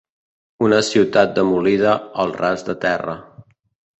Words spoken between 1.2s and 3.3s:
demolida al ras de terra.